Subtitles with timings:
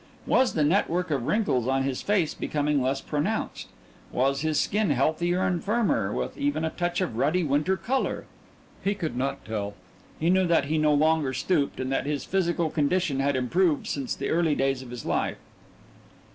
[0.25, 3.67] Was the network of wrinkles on his face becoming less pronounced?
[4.11, 8.25] Was his skin healthier and firmer, with even a touch of ruddy winter colour?
[8.83, 9.75] He could not tell.
[10.19, 14.15] He knew that he no longer stooped, and that his physical condition had improved since
[14.15, 15.37] the early days of his life.